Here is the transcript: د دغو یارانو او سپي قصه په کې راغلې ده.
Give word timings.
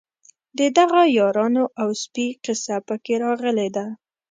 د 0.57 0.59
دغو 0.77 1.01
یارانو 1.19 1.63
او 1.81 1.89
سپي 2.01 2.27
قصه 2.43 2.75
په 2.87 2.95
کې 3.03 3.13
راغلې 3.23 3.67
ده. 3.75 3.85